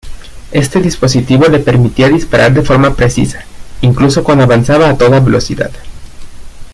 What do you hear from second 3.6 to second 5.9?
incluso cuando avanzaba a toda velocidad.